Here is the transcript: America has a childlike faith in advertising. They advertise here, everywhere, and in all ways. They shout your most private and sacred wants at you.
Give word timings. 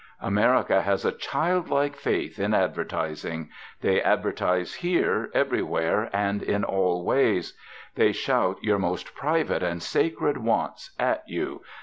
America 0.23 0.81
has 0.81 1.05
a 1.05 1.11
childlike 1.11 1.95
faith 1.95 2.39
in 2.39 2.55
advertising. 2.55 3.51
They 3.81 4.01
advertise 4.01 4.73
here, 4.73 5.29
everywhere, 5.35 6.09
and 6.11 6.41
in 6.41 6.63
all 6.63 7.05
ways. 7.05 7.55
They 7.93 8.11
shout 8.11 8.57
your 8.63 8.79
most 8.79 9.13
private 9.13 9.61
and 9.61 9.79
sacred 9.83 10.37
wants 10.37 10.95
at 10.99 11.23
you. 11.27 11.61